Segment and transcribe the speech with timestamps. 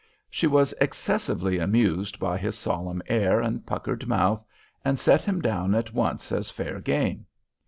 [0.31, 4.43] She was excessively amused by his solemn air and puckered mouth,
[4.83, 7.27] and set him down at once as fair game.